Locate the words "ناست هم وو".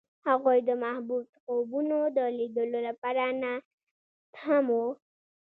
3.41-4.87